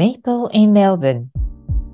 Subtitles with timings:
[0.00, 1.26] Maple in Melbourne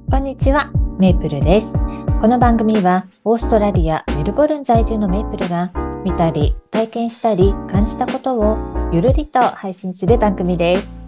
[0.09, 1.73] こんにちは、メープルです。
[2.21, 5.73] この番組はオーストラリア・メルボルン在住のメープルが
[6.05, 8.59] 見たり、体験したり、感じたことを
[8.93, 11.03] ゆるりと配信する番組です。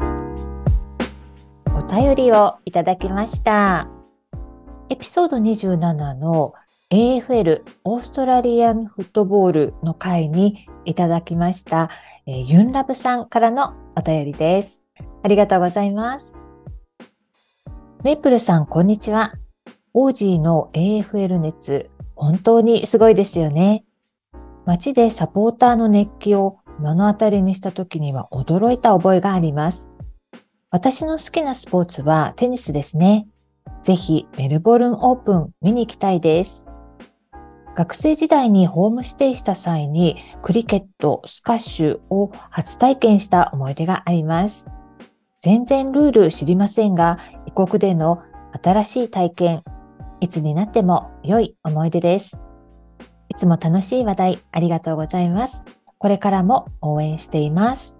[1.72, 3.86] お便りをいただきました。
[4.90, 6.54] エピソード27の
[6.90, 11.90] AFL オーストラリアンフットボールの回にいただきました、
[12.26, 14.82] えー、ユンラブさんからのお便りです。
[15.22, 16.37] ありがとうございます。
[18.04, 19.34] メイプルさん、こんにちは。
[19.92, 23.84] オージーの AFL 熱、本当にすごいですよね。
[24.66, 29.90] 街でサポーターの熱気を目の当たりにした時には驚いた覚えがあります。
[30.70, 33.26] 私の好きなスポーツはテニスですね。
[33.82, 36.66] ぜひメルボルンオープン見に行きたいです。
[37.74, 44.68] 学生時代にホームステイした際にクリケット、スカッシュを初体験した思い出があります。
[45.40, 48.22] 全然ルール知りませんが、異国での
[48.62, 49.62] 新しい体験、
[50.20, 52.40] いつになっても良い思い出です。
[53.28, 55.62] いつも楽しい話題ありがとうございます。
[55.98, 57.98] これからも応援しています。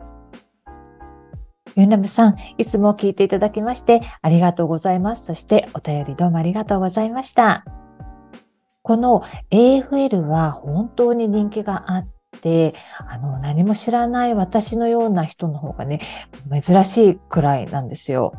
[1.77, 5.27] ユンラムさん、いつも聞いていただきましてありがとうございます。
[5.27, 7.65] そしてお便りどうもありがとうございました。
[8.83, 9.23] この
[9.53, 12.09] AFL は本当に人気があっ、
[13.09, 16.01] あの、何も知らない私のような人の方がね、
[16.51, 18.33] 珍しいくらいなんですよ。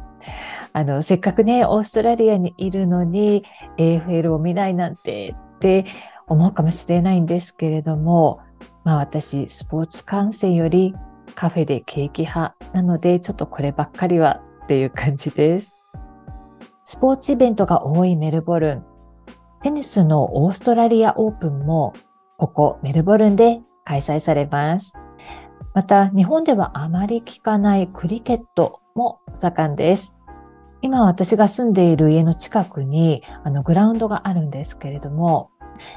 [0.73, 3.43] あの、せっかくね、オーストラリアにいるのに、
[3.77, 5.85] AFL を見ないなんてって
[6.27, 8.39] 思うかもしれないんですけれども、
[8.83, 10.95] まあ私、スポーツ観戦より
[11.35, 15.75] カフェでケーキ派なので、ちょっとこればっかりはっていう感じです。
[16.83, 18.85] スポーツイベントが多いメルボルン。
[19.61, 21.93] テニスのオーストラリアオープンも、
[22.37, 24.93] ここメルボルンで開催されます。
[25.73, 30.15] また、日本ではあまり聞かないクリケットも盛んです。
[30.83, 35.49] 今私が住んでいる家の近くにあのグラウンドがあるんですけれども、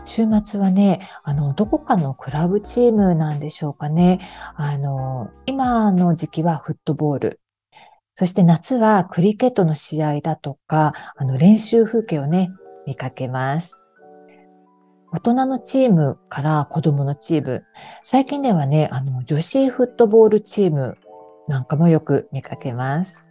[0.04, 4.20] 週末はね、あの、どこかのクラブチームなんでしょうかね。
[4.54, 7.40] あの、今の時期はフットボール。
[8.14, 12.50] そして夏はクリケットの試合だとか、あの、練習風景をね、
[12.86, 13.81] 見かけます。
[15.12, 17.62] 大人のチームから子供のチーム、
[18.02, 20.96] 最近ではね、あの、女子フットボールチーム
[21.48, 23.22] なんかもよく見かけます。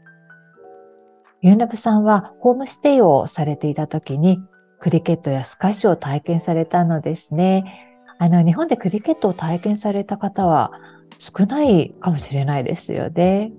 [1.41, 4.40] ユンラブさんはホームステイをされていた時に
[4.80, 7.97] クリケットやスカッシュを体験されたのですね。
[8.20, 10.74] あの、日本でクリケットを体験された方は
[11.18, 13.53] 少ないかもしれないですよね。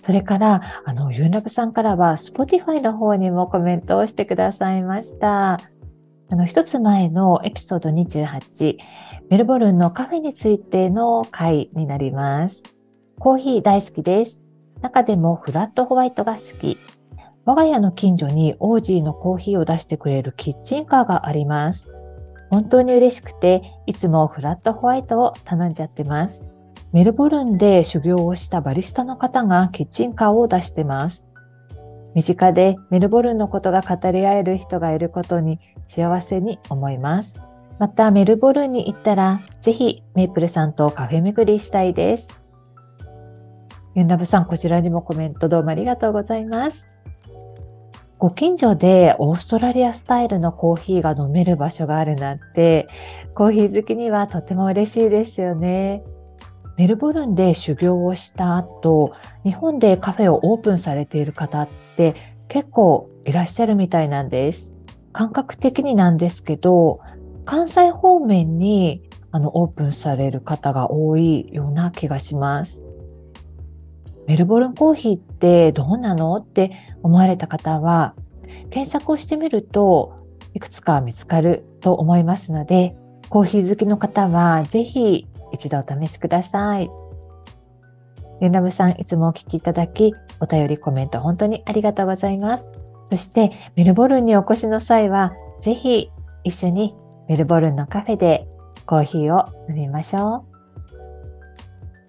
[0.00, 5.58] それから、あの、ユンラブさんからは、Spotify の方にもコメントをしてくださいました。
[6.32, 8.76] あの、一つ前のエピソード28、
[9.30, 12.62] メルボルンのカフェについての回になります。
[13.18, 14.40] コーヒー大好きです。
[14.80, 16.78] 中でもフラットホワイトが好き。
[17.44, 21.90] 我が家の近所にオージーのコーヒーを出してくれるキッチンカーがあります。
[22.48, 26.48] 本当に嬉しくて、いつもフラットホワイトを頼んじゃってます。
[26.92, 31.26] メルボルンで修行をしたバリスタの方がキッチンカーを出してます。
[32.14, 37.40] 身近でメルボルンのことが語り合える人がいることに幸せに思います。
[37.78, 42.40] またメルボルンに行ったらぜひメイプルさんとカフェ巡りしたいです。
[43.94, 46.88] ユンラブさん、こちらにもコメントどうもありがとうございます。
[48.18, 52.86] ご近所でオーストラリアスタイルのコーヒーが飲める場所があるなんて、
[53.34, 56.02] コーヒー好きにはとても嬉しいですよね。
[56.80, 59.12] メルボルンで修行をした後、
[59.44, 61.68] 日本でカフェをオープンされている方っ
[61.98, 62.14] て
[62.48, 64.74] 結構いらっしゃるみたいなんです。
[65.12, 67.00] 感覚的になんですけど、
[67.44, 72.82] 関西方面にあのオープンされる方が多いような気がします。
[74.26, 78.14] メルボルンコーヒーってどうなのって思われた方は、
[78.70, 80.14] 検索をしてみると
[80.54, 82.96] いくつか見つかると思いますので、
[83.28, 86.90] コーヒー好きの方はぜひ一度お試しください。
[88.40, 92.70] ユナムさん、いつもお聞きいただき、お便りコメント本当にありがとうございます。
[93.06, 96.10] そして、メルボルンにお越しの際は、ぜひ
[96.44, 96.94] 一緒に
[97.28, 98.46] メルボルンのカフェで
[98.86, 100.50] コーヒーを飲みましょう。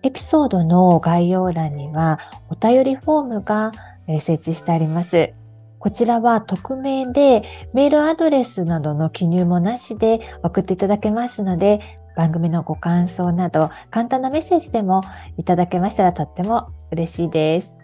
[0.03, 3.71] エピソードの概要欄にはお便りフォームが
[4.07, 5.33] 設置してあります。
[5.77, 11.81] こちらは匿名でメールアドレスなどの記入もなしで送っていただけますので、
[12.15, 15.01] 番組のご感想など簡単なメッセージでも
[15.37, 17.79] いただけましたらとっても嬉しいです。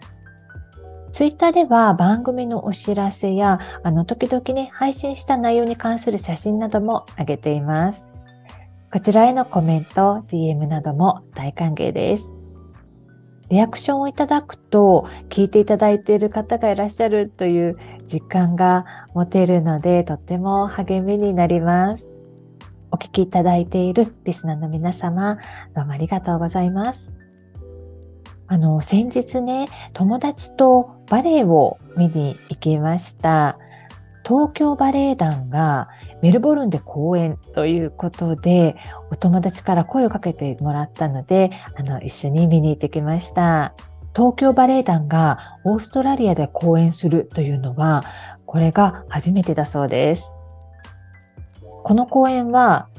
[1.12, 8.08] ツイッターでは番組のお知らせや、あの、時々ね、配信した内容に関する写真なども上げています。
[8.92, 12.34] こちらへのコメント、DM なども大歓迎です。
[13.50, 17.76] リアクションをいただくと聞いていただいている方がいらっしゃるという
[18.06, 18.84] 実感が
[19.14, 22.17] 持てるのでとっても励みになります。
[22.90, 25.38] お聞きいただいているリスナーの皆様
[25.74, 27.14] どうもありがとうございます。
[28.46, 33.58] あの、先日ね、友達とバレエを見に行きました。
[34.24, 35.88] 東京バレエ団が
[36.22, 38.76] メルボルンで公演ということで、
[39.10, 43.74] お友達から声をかけてもらったので、あの、一緒に見に行ってきました。
[44.16, 48.04] 東京バレエ団がオーストラリアで公演するというのは、
[48.46, 50.37] これが初めてだそうです。
[51.88, 52.90] この公演は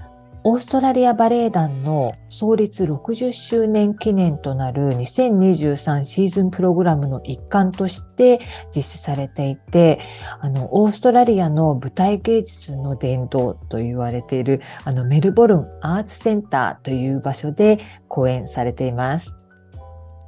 [0.44, 8.40] オーストラリアバレエ団の創立60周年記念となる2023シーズンプログラムの一環として
[8.76, 10.00] 実施されていて、
[10.40, 17.78] あの、オーストラリアの舞台芸術の伝道と言われている、あの、メルボルンアーツセンターという場所で
[18.08, 19.38] 講演されています。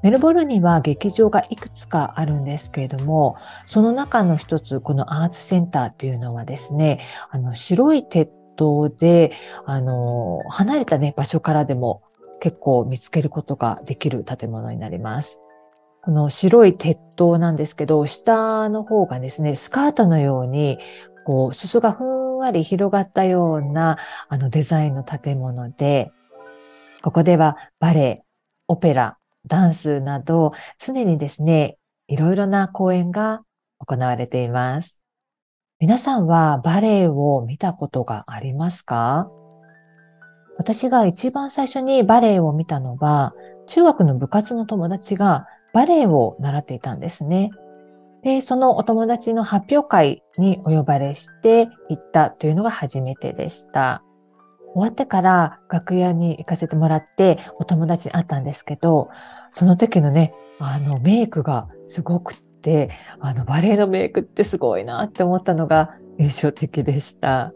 [0.04, 7.00] メルボルンには劇場がいくつかあるんですけれども、その中の一つ、このアーツセンターっていうのはですね、
[7.32, 9.32] あの、白い鉄トで、
[9.66, 12.02] あの、離れたね、場所からでも
[12.40, 15.40] 結構見つけることができる建物になります。
[16.04, 20.80] この白い鉄塔なんですけど、下の方がですね、スカートのように、
[21.26, 26.12] こう、裾がふんわり広がったような、あのデザインの建物で、
[27.02, 28.24] ここではバレエ、
[28.68, 31.78] オペラ、ダンスなど、常にですね、
[32.08, 33.44] いろいろな公演が
[33.78, 35.01] 行われています。
[35.82, 39.32] 皆さんはバレエを見たことがありますか？
[40.56, 43.34] 私が一番最初にバレエを見たのは、
[43.66, 47.50] 中学の部活の友達がバレエを習っていたんですね。
[48.22, 54.04] で、そのお友達の発表会にお呼ばれして行ったというのが初めてでした。
[54.76, 59.10] 終わってから楽屋に行かせてもらってお友達に会ったんですけど、
[59.52, 67.54] その時のね、あのメイクがすごくて、あの、バレエのメイクってすごいなって思ったのが印象的でした。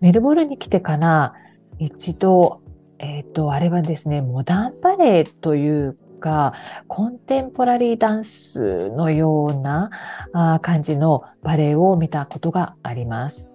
[0.00, 1.34] メルボルンに来てから
[1.78, 2.60] 一度、
[2.98, 6.54] えっ、ー、と、あれはですね、モダンバレエというか、
[6.88, 9.90] コンテンポラリーダンスのような
[10.32, 13.50] あ感じのバレエを見たことがあります。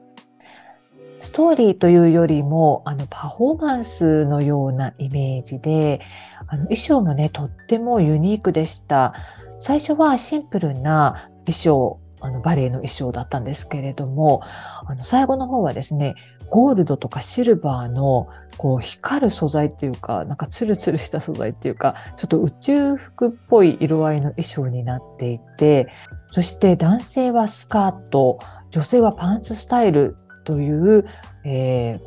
[1.19, 5.99] ストーリーというよりも、あの、パフォーマンスのようなイメージで、
[6.47, 9.13] あの衣装もね、とってもユニークでした。
[9.59, 16.15] 最初はシンプルな衣装、あのバレエの衣装だったんですけれども、あの最後の方はですね、
[16.49, 18.27] ゴールドとかシルバーの
[18.57, 25.87] こう光る素材っていうか、なんかツルツルした素材っていうか、ちょっと宇宙服っぽい色合いの衣装になっていて、
[26.29, 28.39] そして男性はスカート、
[28.71, 31.05] 女性はパンツスタイルという、
[31.45, 31.99] えー、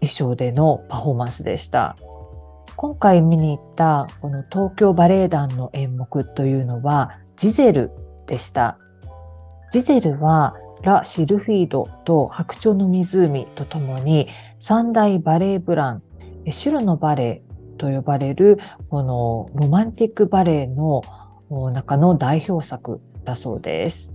[0.00, 1.96] 衣装でのパフォーマンスでした。
[2.80, 7.90] 今回見に行ったこの東京バレエ団の演目というのはジゼル
[8.26, 8.78] でした。
[9.70, 14.28] ジゼルはラ・シルフィードと白鳥の湖とともに
[14.58, 16.02] 三大バレエブラン、
[16.48, 17.42] シュルのバレエ
[17.76, 21.02] と呼ばれるこのロマンティックバレエの
[21.50, 24.14] 中の代表作だそうです。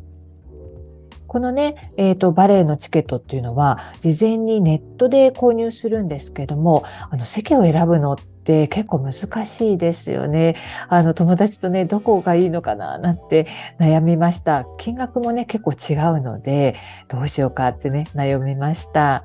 [1.27, 10.55] このね、えっ、ー、と、バレエのチケットっていうのは、事前にネットで購入するんですけども、あの、席を選ぶのっって結構難しいですよね。
[10.87, 13.47] あの友達とね、どこがいいのかななんて
[13.79, 14.67] 悩みました。
[14.77, 16.75] 金額もね、結構違うので、
[17.07, 19.23] どうしようかってね、悩みました。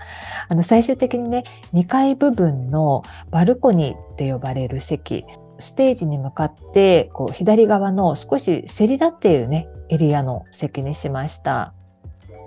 [0.48, 5.26] あの最終的にね、2階部分のバルコニーって呼ばれる席、
[5.58, 11.74] ステージに向かってこう左側の少しせり立っているね、エリアの席にしました。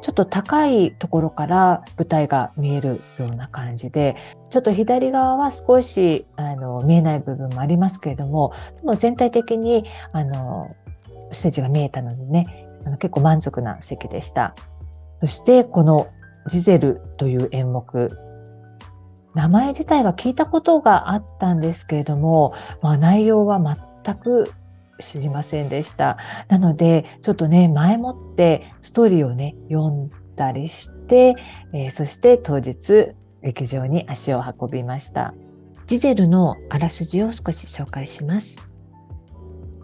[0.04, 4.18] ちょっと高いところから舞台が見えるような感じで、
[4.50, 10.76] ちょっと左側は少しあの見えない部分もありますけれども、でも全体的にあの
[11.32, 14.56] ステージが見えたのでね、あの結構満足な席でした。
[15.22, 16.10] そしてこの
[16.48, 18.12] ジゼルという演目、
[19.34, 23.60] 名前自体は聞いたことがあったんですけれども、まあ、内容は
[24.04, 24.52] 全く
[25.04, 26.18] 知りませんでした。
[26.48, 31.36] なので、ちょっとね、前もってストーリーをね、読んだりして、
[31.74, 35.34] えー、そして当日、劇場に足を運びました。
[35.86, 38.66] ジゼルのあらすじを少し紹介します。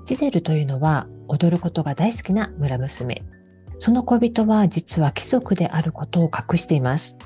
[0.05, 3.23] ジゼルというのは踊ることが大好きな村娘。
[3.79, 7.17] その恋人は実は貴族であることを隠しています。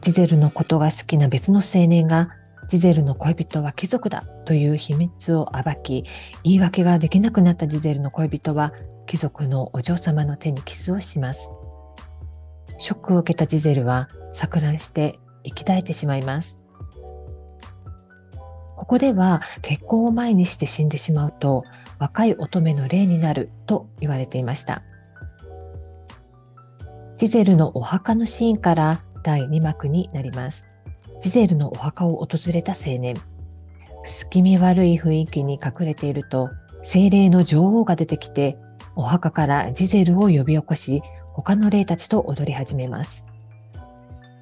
[0.00, 2.30] ジゼルのことが好きな別の青年が
[2.68, 6.04] ジゼルの恋人は貴族だという秘密を暴き、
[6.42, 8.72] 言い訳ができなくなったジゼルの恋人は
[9.06, 11.52] 貴族のお嬢様の手にキスをします。
[12.78, 16.60] ショックを受けたジゼルは錯乱して息絶えてしまいます。
[18.76, 21.64] ここでは結婚を前にして死んでしまうと
[21.98, 24.82] 若い乙女の霊になると言われていました。
[27.16, 30.68] ジゼルのお墓のシーンから第2幕になります。
[31.20, 33.16] ジゼルのお墓を訪れた青年。
[34.04, 36.50] 薄気味悪い雰囲気に隠れていると、
[36.82, 38.58] 精霊の女王が出てきて、
[38.94, 43.26] お墓からジゼルを呼び起こし、他の霊たちと踊り始めます。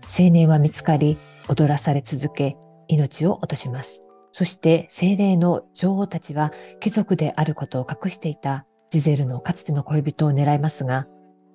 [0.03, 2.57] 青年は見つかり、踊らされ続け、
[2.89, 4.05] 命を落とします。
[4.33, 11.07] そして精霊の女王たちは貴族であることを隠していたジゼルのかつての恋人を狙いますが、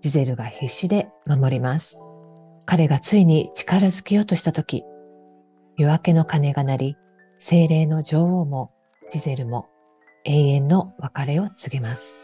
[0.01, 1.99] ジゼルが必死で守ります。
[2.65, 4.83] 彼がついに力づけようとしたとき、
[5.79, 6.97] 夜明けの鐘が鳴り、
[7.37, 8.73] 精霊の女王も
[9.09, 9.69] ジゼルも
[10.25, 12.19] 永遠の別れを告げます。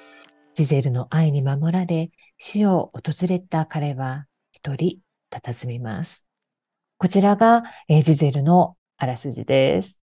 [0.55, 5.00] ジゼルの愛に守られ、死を訪れた彼は一人
[5.31, 6.27] 佇みます。
[6.97, 10.01] こちらが、えジゼルのあらすじです。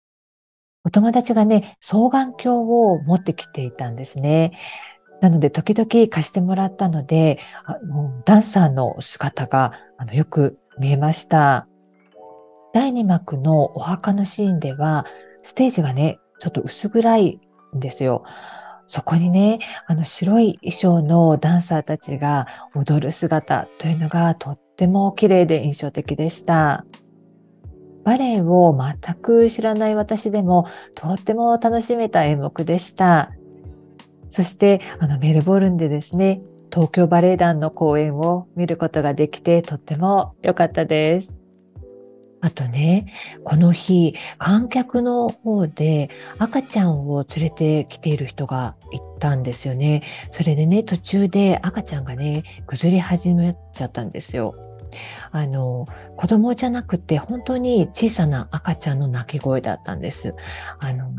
[0.84, 4.52] お友達がね、双眼鏡を持ってきていたんですね。
[5.22, 11.68] なので、時々貸してもらったので、あのダンサーの姿があのよく見えました。
[12.74, 15.06] 第2幕のお墓のシーンでは、
[15.42, 17.40] ステージがね、ちょっと薄暗い
[17.76, 18.24] んですよ。
[18.88, 26.86] そこにね、あの白い衣装のダンサーたちが踊る姿というのがとっても綺麗で印象的でした。
[28.04, 33.32] バレエを全く知らない私でもとっても楽しめた演目でした。
[34.30, 41.39] そして、あの、メルボルンでですね、東京バレエ団の公演を見ることができてとっても良かったです。
[42.42, 43.08] あとね、
[43.44, 50.04] この日、観客の方で赤ちゃんを連れてきている人がいたんですよね。
[50.32, 54.56] それでね、途中で赤ちゃんがね、崩れ始めちゃったんですよ。
[55.32, 60.36] あの、子供じゃなくて本当に小さな赤ちゃんの泣き声だったんです。
[60.80, 61.12] あの、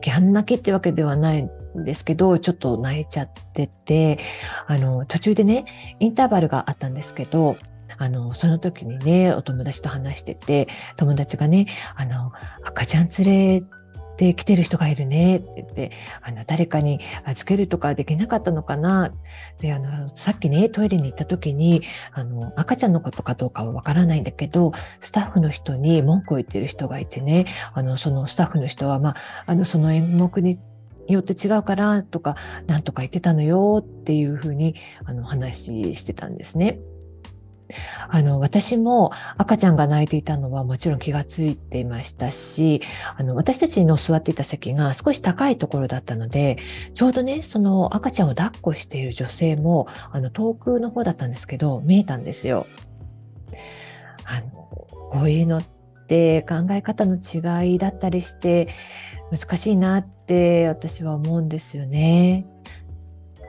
[0.00, 1.50] ギャン泣きってわけではないん
[1.84, 4.18] ですけど、ちょっと泣いちゃってて、
[4.66, 5.64] あの、途中でね、
[5.98, 7.56] インターバルがあったんですけど、
[7.98, 11.66] あの、その時にね、お友達と話してて、友達がね、
[11.96, 12.32] あの、
[12.64, 13.66] 赤ちゃん連れ
[14.20, 19.14] で来てる人がいるねって言って、あの、誰かに預けるとかできなかったのかな
[19.60, 21.82] で、あの、さっきね、トイレに行った時に、
[22.12, 29.16] あの、赤ちゃんのことかどうかはわからないんだけど、スタッフの人に文句を言ってる人がいてね、あの、そのスタッフの人は、まあ、
[29.46, 30.58] あの、その演目に
[31.08, 34.74] よって違うからとか、なんとか言ってたのよっていうふうに、
[35.06, 36.78] あの、話してたんですね。
[38.08, 42.82] あの、私も赤ちゃんが泣いていたのはもちろん気がついていましたし、
[43.16, 46.58] あの、私たちの座っていた席が少し高いところだったので、
[46.94, 52.66] ちょうどね、その赤ちゃんを抱っこしている女性も、あの、遠くの方だったんですけど、見えたんですよ。
[54.24, 55.64] あの、こういうのっ
[56.06, 58.68] て考え方の違いだったりして、
[59.30, 62.46] 難しいなって私は思うんですよね。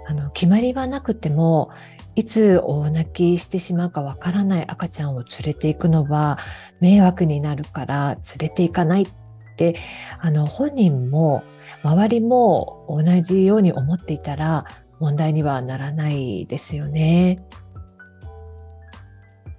[0.07, 1.69] あの、決まりはなくても、
[2.15, 6.37] いつ大泣きしてしまうかわからない赤ちゃんを連れていくのは
[6.81, 9.07] 迷惑になるから連れて行かないっ
[9.55, 9.75] て
[10.19, 11.43] あの本人も
[11.83, 14.65] 周りも同じように思っていたら
[14.99, 17.43] 問題にはならないですよね。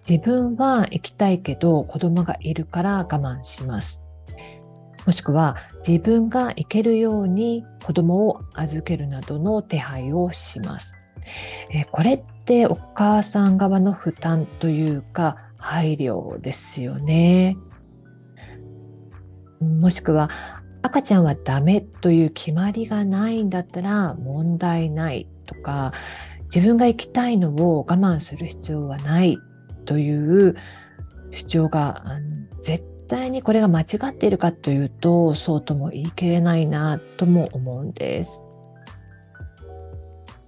[0.09, 4.03] 自分は行きたいけど子供がいるから我慢します。
[5.07, 5.57] もしくは
[5.87, 10.97] 自分が行けるように子供を預けるなどの手配をします。
[11.71, 17.57] えこれってお母さん側の負担というか配慮ですよね。
[19.61, 20.31] もしくは
[20.83, 25.93] 赤ちゃんはダメという決まりがないんだったら問題ないとか
[26.55, 29.39] 自分が行きたいのを我慢する必要はない
[29.85, 30.57] という
[31.31, 32.05] 主張が
[32.63, 38.45] 絶対にこれが間違っているかというとそうとも言い切れないなとも思うんです。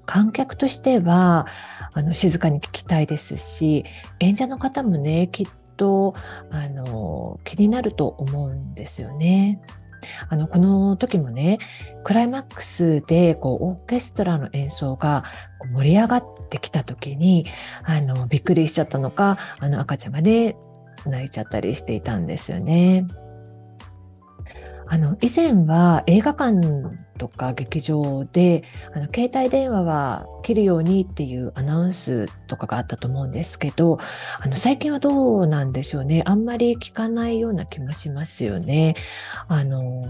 [0.06, 1.46] 観客としては
[1.92, 3.84] あの静かに聞きたいですし
[4.20, 5.46] 演者の方もねきっ
[5.76, 6.14] と
[6.50, 9.61] あの気になると思うんですよね。
[10.28, 11.58] あのこの時もね
[12.02, 15.25] クライマックスでこうオーケストラの演奏が
[15.58, 17.46] こう盛り上がってきた時に
[17.84, 20.56] あのびっくりしちゃったのかあの赤ちゃんがね
[21.06, 23.06] 泣いちゃったりしていたんですよね。
[24.95, 26.61] あの以前は映画館
[27.19, 28.63] とか劇場で
[28.95, 33.99] あの携帯電話は切るようにっていうアナウンスとかがあったと思うんですけど
[34.41, 38.95] あの最近はどうなんでしょうねあんまり聞かないような気もしますよね。
[39.49, 40.07] あの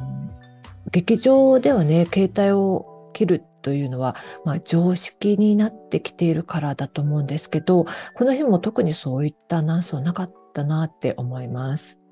[0.91, 12.04] 劇場ではね携帯を切るというのは、まあ、常識になってきているからだと思うんですけどこの日も特にそういったアナウンスはなかったなって思います。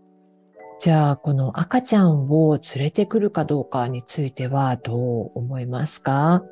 [0.79, 6.43] じゃあ、この赤ちゃんを連れてくるかどうかについてはどう思いますか？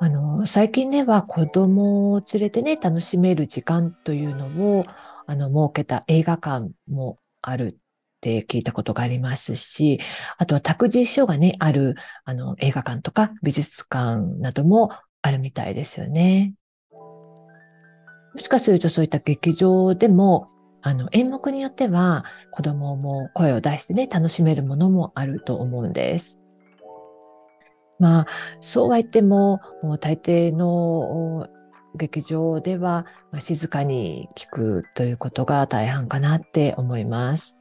[0.00, 4.46] あの、最近では子供を連れてね、楽しめる時間というの
[4.78, 4.84] を、
[5.26, 7.76] あの、設けた映画館もあるっ
[8.20, 10.00] て聞いたことがありますし、
[10.36, 11.94] あとは託児所がね、ある、
[12.24, 14.90] あの、映画館とか美術館なども
[15.22, 16.54] あるみたいですよね。
[16.90, 20.48] もしかするとそういった劇場でも
[20.86, 26.42] あの、演目によっては子供も声を出してね、楽しめるものもあると思うんです。
[27.98, 28.26] まあ、
[28.60, 31.48] そうは言っても、もう大抵の
[31.94, 37.56] 劇場ではま静かに聞くということが大半かなって思います。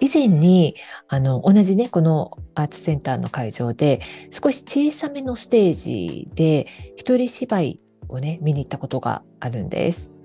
[0.00, 0.74] 以前に、
[1.06, 4.00] あの、同じね、このアーツセンターの会場で、
[4.32, 6.66] 少し小さめのステージで、
[6.96, 10.19] 一人芝居をね、見に行ったことがあるんです。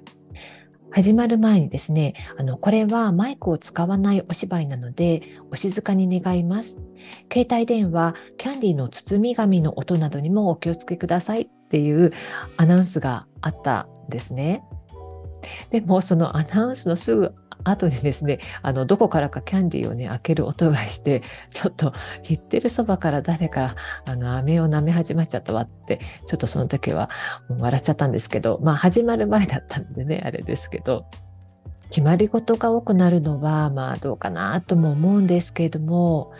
[0.95, 6.79] 始まる前にですね、あの、これはマイクを使わないお芝居なので、お静かに願います。
[7.29, 12.13] 携帯電話、キャンディーの包み紙の音などにもお気をつけくださいっていう
[12.55, 14.63] アナウンスがあったんですね。
[15.69, 21.93] でも、そのアナウンスのすぐ後にですね、あの、どこからかキャンディーをね、開ける音がして、ちょっと、
[22.23, 27.09] 言ってるそばから誰か、あの、飴を舐め始まっちゃったわって、ちょっとその時は
[27.49, 31.05] もう笑っちゃったんですけど、まあ、始まる前だったんでね、あれですけど、
[31.89, 36.31] 決まり事が多くなるのは、まあ、どうかなとも思うんですけれども、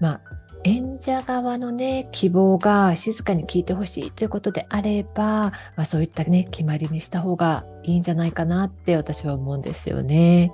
[0.00, 0.20] まあ、
[0.66, 10.52] 演者側のね、希望が静かに聞いてほしいということであれば、まあ、そういったね、決まりにした方がいいんじゃないかなって私は思うんですよね。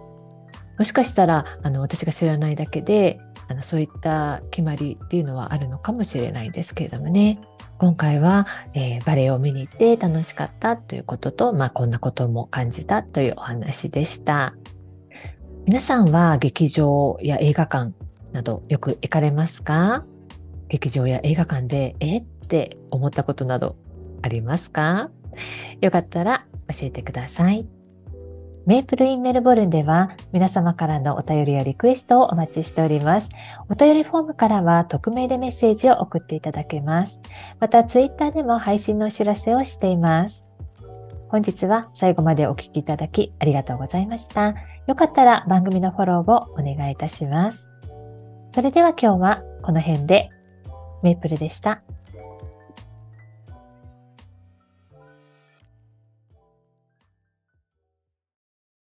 [0.79, 7.41] もしかしたら、あの、私が知らないだけで、あの、そういった決まりっていうのはあるのかもしれないですけれどもね。
[7.79, 14.55] 今回は、えー、バレエを見に行って楽しかったということと、まあ、こんなことも感じたというお話でした。
[15.65, 17.93] 皆さんは劇場や映画館
[18.33, 20.05] などよく行かれますか？
[20.69, 22.19] 劇場や映画館でえ？
[22.19, 23.77] って思ったことなど
[24.23, 25.11] ありますか？
[25.81, 27.67] よかったら教えてください。
[28.65, 33.29] メイプルインメルボルンでは皆様からのお便りやリクエストをお待ちしております。
[33.69, 37.21] お便りフォームからは匿名でメッセージを送っていただけます。
[37.59, 40.49] またツイッターでも配信のお知らせをしています。
[41.29, 44.55] 本日は最後までお聴きいただきありがとうございました。
[44.87, 47.72] よかったら番組のフォローをお願いいたします。
[48.55, 50.29] それでは今日はこの辺で
[51.03, 51.83] メイプルでした。